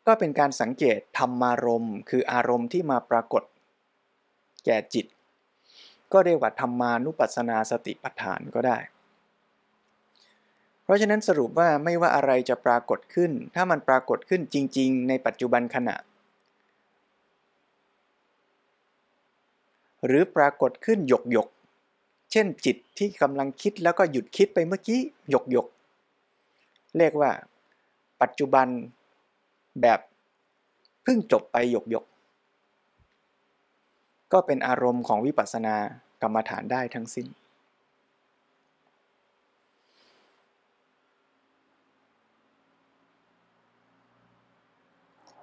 [0.07, 3.43] ก็เป็นการสังเกตธรรมารมณ์ คืออารมณ์ที่มาปรากฏ
[4.65, 5.05] แก่จิต
[6.11, 8.77] ก็เรียกว่าธรรมานุปัสสนาสติปัฏฐานก็ได้
[10.83, 15.95] เพราะฉะนั้นสรุปว่าไม่ว่าอะไรจะปรากฏขึ้น ถ้ามันปรากฏขึ้นจริง ๆ ในปัจจุบันขณะ
[20.05, 21.47] หรือปรากฏขึ้นหยกหยก
[22.31, 25.67] เช่นจิตที่กำลังคิดแล้วก็หยุดคิดไปเมื่อกี้หยกหยก
[26.97, 27.31] เรียกว่า
[28.21, 28.67] ปัจจุบัน
[29.81, 29.99] แบบ
[31.03, 32.05] เพิ่งจบไปหยกหยก
[34.33, 35.75] ก็เป็นอารมณ์ของวิปัสสนา
[36.21, 37.27] กรรมฐานได้ทั้งสิ้น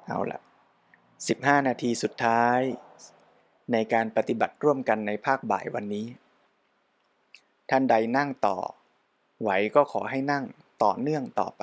[0.07, 0.41] เอาละ
[1.05, 2.61] 15 นาทีสุดท้าย
[3.73, 6.07] ในการปฏิบัติร่วมกันในภาคบ่ายวันนี้
[7.71, 8.57] ท่านใดนั่งต่อ
[9.41, 10.45] ไหวก็ขอให้นั่ง
[10.83, 11.63] ต่อเนื่องต่อไป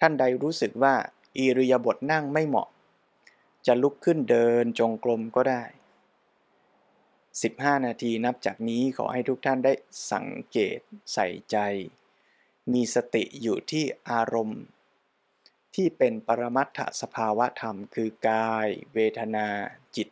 [0.00, 0.94] ท่านใดรู้สึกว่า
[1.38, 2.68] อิริยาบถนั่งไม่เหมาะ
[3.66, 5.62] จะลุกขึ้นเดินจงกรมก็ได้
[6.98, 9.72] 15 นาทีนับจากนี้ขอให้ทุกท่านได้
[10.12, 10.78] สังเกต
[11.12, 11.56] ใส่ใจ
[12.72, 14.62] มีสติอยู่ที่อารมณ์
[15.74, 19.48] ที่เป็นปรมัตถสภาวะธรรมคือกาย เวทนา
[19.96, 20.08] จิต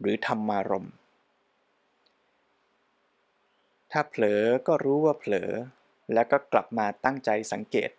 [0.00, 0.94] หรือธรรมารมณ์
[3.92, 5.50] ถ้าเผลอก็รู้ว่าเผลอ
[6.12, 7.90] แล้วก็กลับมาตั้งใจสังเกต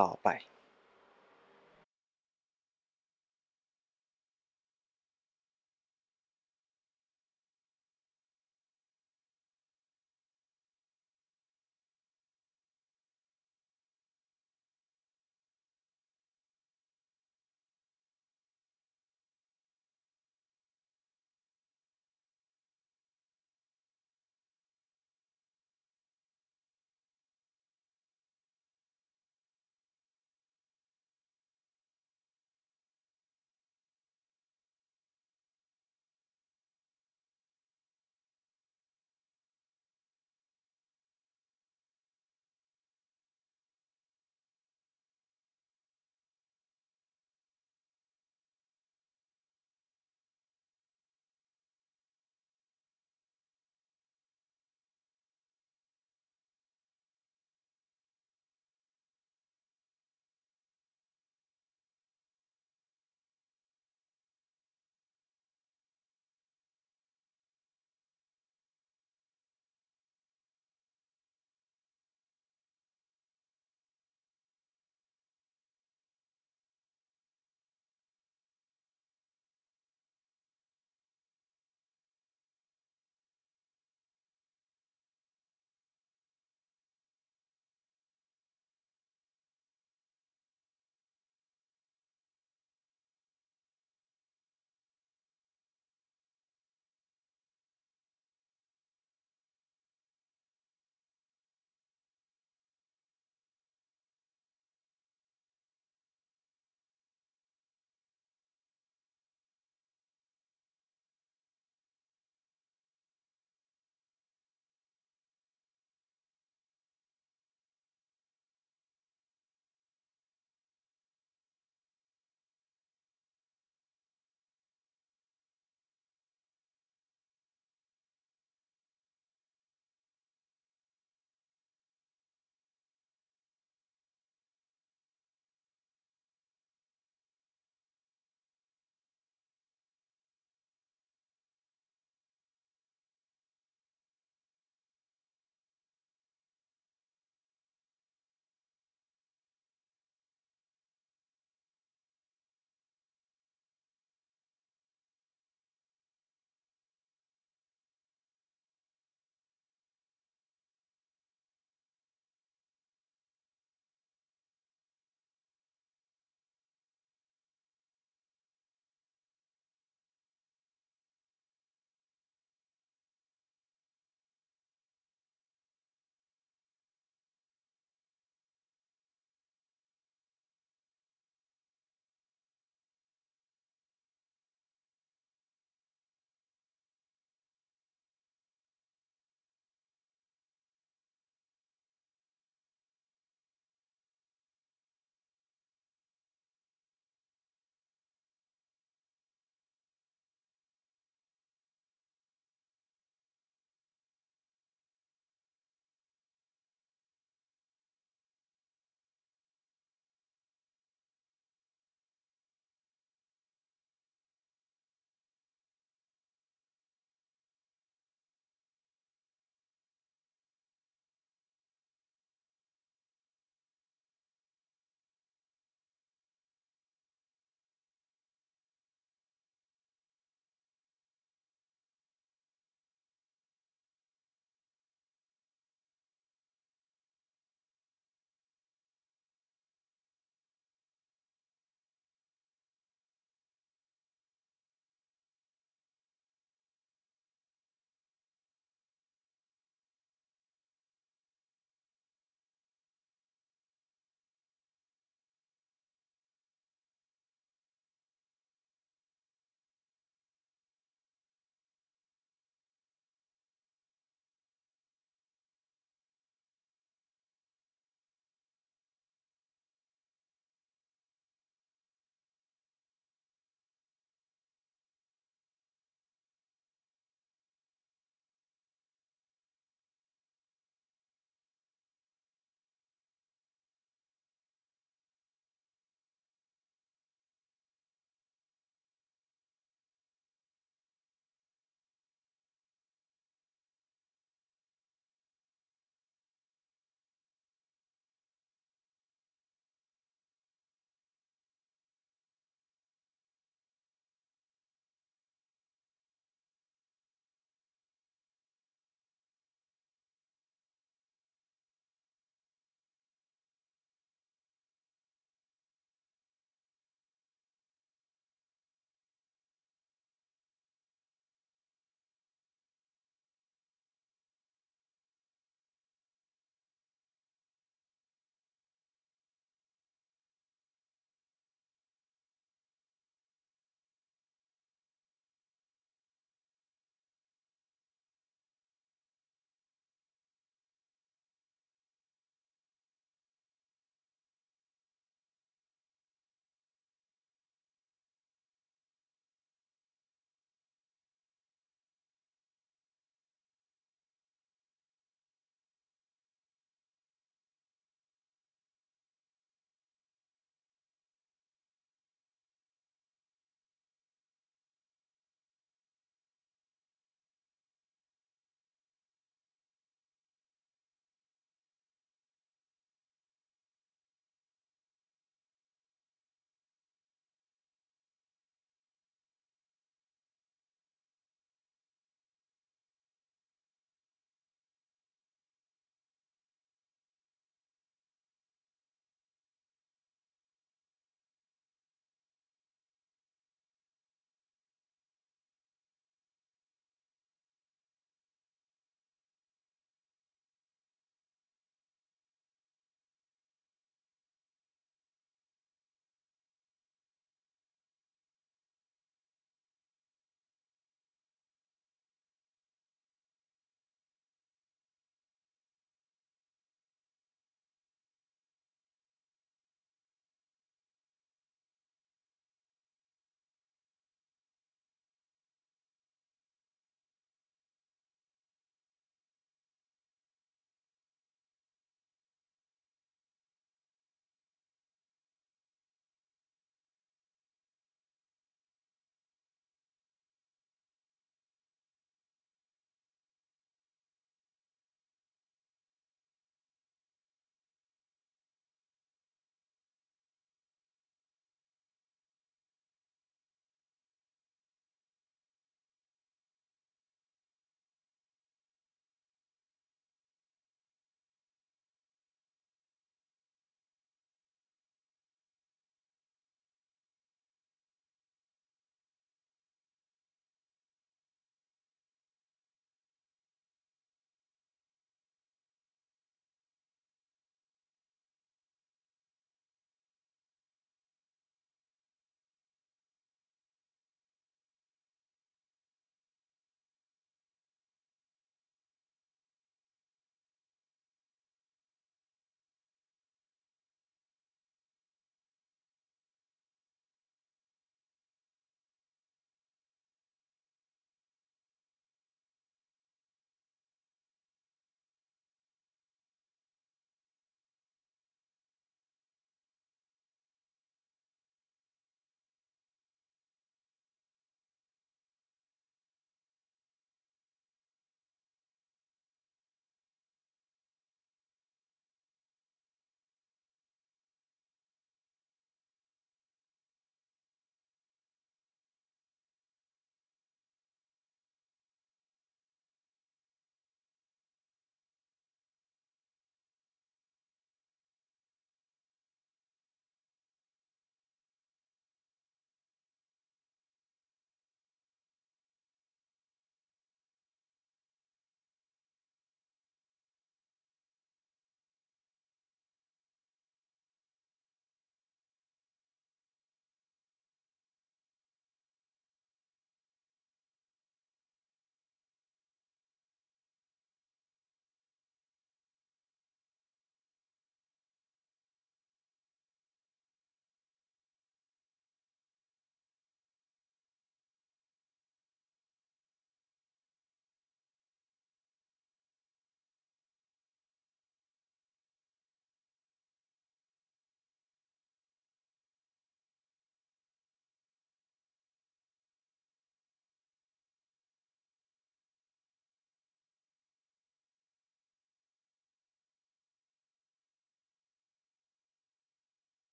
[0.00, 0.28] ต่อไป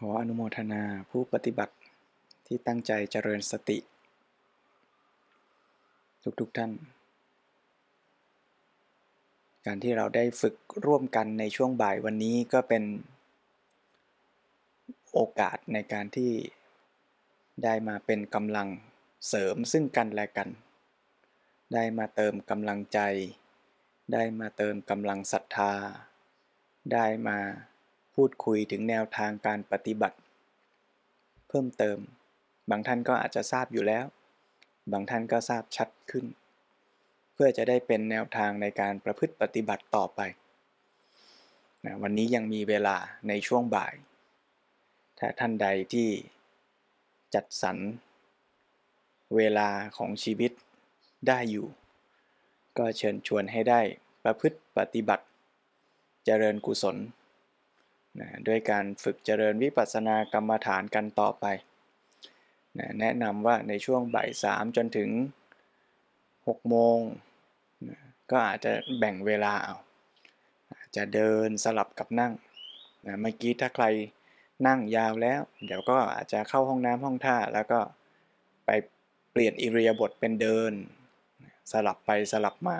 [0.00, 1.74] ขออนุโมทนาผู้ปฏิบัติ
[2.46, 3.78] ที่ตั้งใจเจริญสติ
[6.40, 6.72] ทุกๆทท่าน
[9.66, 12.84] การที่เราได้ฝึกร่วมกันในช่วงบ่ายวันนี้ก็เป็น
[15.12, 16.32] โอกาสในการที่
[17.64, 18.68] ได้มาเป็นกำลัง
[19.28, 20.48] เสริมซึ่งกันและกัน
[21.74, 22.98] ได้มาเติมกำลังใจ
[24.12, 25.72] ได้มาเติมกำลังศรัทธา
[26.92, 27.38] ได้มา
[28.16, 30.18] พูดคุยถึงแนวทางการปฏิบัติ
[31.48, 31.98] เพิ่มเติม
[32.70, 34.04] บางท่านก็อาจจะทราบอยู่แล้ว
[34.92, 36.24] บางท่านก็ทราบชัดขึ้น
[37.34, 40.20] เพื่อจะได้เป็นแนวทางในการประพฤติปฏิบัติต่อไป
[41.84, 42.96] นะวันนี้ยังมีเวลา
[43.28, 43.94] ในช่วงบ่าย
[45.18, 46.08] ถ้าท่านใดที่
[47.34, 47.76] จัดสรร
[49.36, 50.52] เวลาของชีวิต
[51.28, 51.66] ได้อยู่
[52.78, 53.80] ก็เชิญชวนให้ได้
[54.24, 55.24] ประพฤติปฏิบัติ
[56.24, 56.96] เจริญกุศล
[58.20, 61.46] นะด้วยการฝึกเจริญวิปัสสนากรรมฐานกันต่อไป
[62.78, 65.10] นะแนะนำว่าในช่วงบ่ายสามจนถึง
[65.96, 66.98] 6โมง
[67.88, 67.98] นะ
[68.30, 69.76] ก็อาจจะแบ่งเวลาเอา
[70.96, 72.32] จะเดินสลับกับนั่ง
[73.06, 73.86] นะเมื่อกี้ถ้าใคร
[74.66, 77.80] นั่งยาวแล้ว เดี๋ยวก็อาจจะเข้าห้องน้ำห้องท่า แล้วก็
[78.66, 78.70] ไป
[79.32, 80.72] เปลี่ยนอิริยาบถเป็นเดิน
[81.72, 82.76] สลับไปสลับมา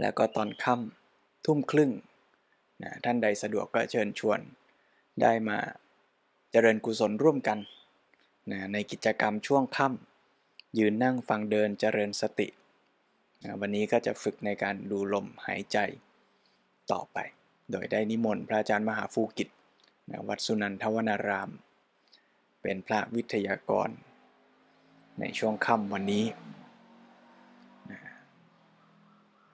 [0.00, 1.90] แล้วก็ตอนค่ำทุ่มครึ่ง
[2.82, 4.40] นะท่านใดสะดวกก็เชิญชวน
[5.22, 5.58] ได้มา
[6.50, 7.58] เจริญกุศลร่วมกัน
[8.52, 12.48] นะในกิจกรรมช่วงค่ำยืนนั่งฟังเดินเจริญสติ
[13.42, 15.78] นะวันนี้ก็จะฝึกในการดูลมหายใจ
[16.92, 17.18] ต่อไป
[17.70, 19.48] โดยได้นิมนต์พระอาจารย์มหาฟูกิจ
[20.10, 21.50] นะวัดสุนันทวนาราม
[22.62, 23.88] เป็นพระวิทยากร
[25.20, 26.24] ในช่วงค่ำวันนี้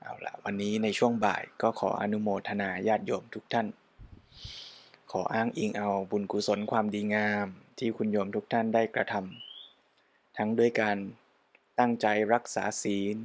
[0.03, 3.67] เอา ละวันนี้ในช่วงบ่ายก็ขออนุโมทนาญาติโยมทุกท่าน
[5.13, 7.47] ขออ้างอิงเอาบุญกุศลความดีงาม
[7.79, 10.97] ที่คุณโยมทุกท่านได้กระทำทั้งด้วยการ
[11.79, 13.17] ตั้งใจรักษาศีล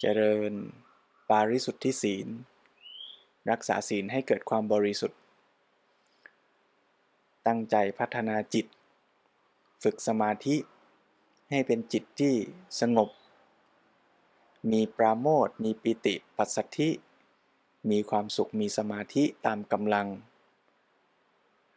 [0.00, 0.52] เจริญ
[1.30, 2.26] ปาริสุทธิศีล
[3.50, 5.18] รักษาศีลให้เกิดความบริสุทธิ์
[7.46, 8.66] ตั้งใจพัฒนาจิต
[9.82, 10.56] ฝึกสมาธิ
[11.50, 12.34] ให้เป็นจิตที่
[12.80, 13.08] สงบ
[14.72, 16.90] มีปราโมทมีปิติปัสสัทธิ
[17.90, 20.08] มีความสุขมีสมาธิตามกำลัง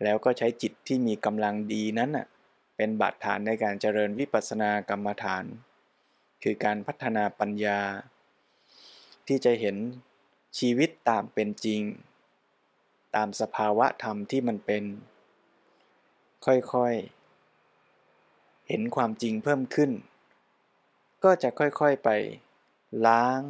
[0.04, 2.12] แล้วก็ใช้จิตที่มีกำลังดีนั้น
[2.76, 5.46] เป็นบาดฐานในการเจริญวิปัสสนากรรมฐาน
[6.44, 7.80] คือการพัฒนาปัญญา
[9.28, 9.76] ที่จะเห็น
[10.60, 11.82] ชีวิตตามเป็นจริง
[13.16, 14.84] ตามสภาวะธรรมที่มันเป็น
[16.46, 19.92] ค่อยๆ เห็นความจริงเพิ่มขึ้น
[21.24, 22.10] ก็จะค่อยๆไป
[23.06, 23.42] ล้าง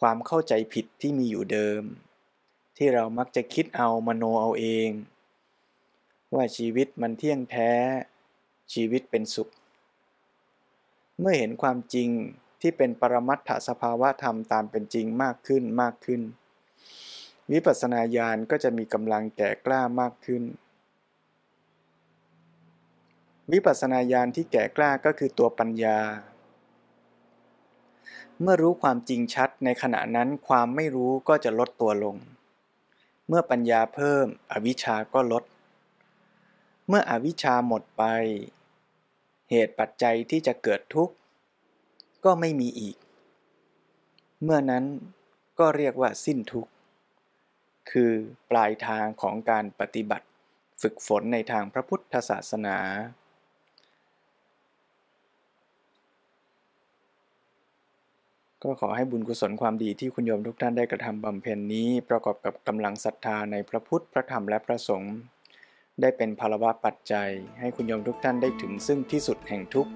[0.00, 1.82] ความเข้าใจผิดที่มีอยู่เดิม
[2.76, 4.90] ที่เรามักจะคิดเอามโนเอาเอง
[6.34, 7.72] ว่าชีวิตมันเที่ยงแท้
[8.72, 9.48] ชีวิตเป็นสุข
[11.20, 12.08] เมื่อเห็นความจริง
[12.60, 16.20] ที่เป็นปรมัตถสภาวะธรรมตามเป็นจริงมากขึ้นมากขึ้น
[17.52, 20.42] วิปัสสนาญาณก็จะมีกำลังแก่กล้ามากขึ้น
[23.52, 25.98] วิปัสสนาญาณที่แก่กล้าก็คือตัวปัญญา
[28.42, 32.16] เมื่อรู้ความจริงชัดในขณะนั้นความไม่รู้ก็จะลดตัวลง
[33.28, 35.44] เมื่อปัญญาเพิ่มอวิชชาก็ลด
[36.88, 38.04] เมื่ออวิชชาหมดไป
[39.50, 41.14] เหตุปัจจัยที่จะเกิดทุกข์
[42.24, 42.96] ก็ไม่มีอีก
[44.42, 44.84] เมื่อนั้น
[45.58, 46.72] ก็เรียกว่าสิ้นทุกข์
[47.90, 48.12] คือ
[48.50, 50.26] ปลายทางของการปฏิบัติ
[50.82, 52.78] ฝึกฝนในทางพระพุทธศาสนา
[58.62, 65.14] ก็ขอให้บุญกุศลความดีที่คุณโยมทุกท่านได้กระทำบำเพ็ญนี้ ประกอบกับกำลังศรัทธาในพระพุทธพระธรรมและพระสงฆ์
[66.00, 67.30] ได้เป็นภารวะปัจจัย
[67.60, 69.92] ให้คุณโยมทุกท่านได้ถึงซึ่งที่สุดแห่งทุกข์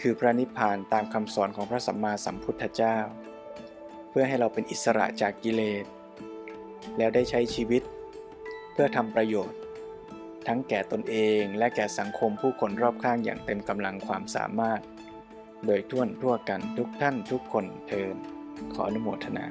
[0.00, 2.96] คือพระนิพพานตามคำสอนของพระสัมมาสัมพุทธเจ้า
[4.10, 5.84] เพื่อให้เราเป็นอิสระจากกิเลส
[6.98, 7.82] แล้วได้ใช้ชีวิต
[8.72, 9.58] เพื่อทำประโยชน์
[10.46, 14.80] ทั้งแก่ตนเองและแก่สังคมผู้คนรอบข้างอย่างเต็มกำลังความสามารถ
[15.66, 18.16] โดยท่วนทั่วกันทุกท่านทุกคนเทิน
[18.72, 19.46] ขออนุโมทนา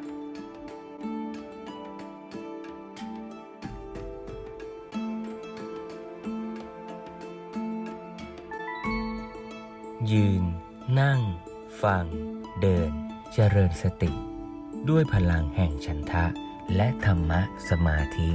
[10.12, 10.44] ยืน
[11.00, 11.20] นั่ง
[11.84, 12.06] ฟัง
[12.62, 12.92] เดิน
[13.34, 14.12] เจริญสติ
[14.90, 16.26] ด้วยพลังแห่งฉันทะ
[16.76, 18.30] และธรรมะสมาธิ